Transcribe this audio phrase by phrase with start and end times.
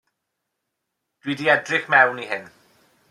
[1.21, 2.45] Dw i 'di edrych mewn i hyn.